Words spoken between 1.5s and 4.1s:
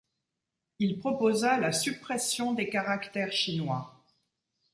la suppression des caractères chinois.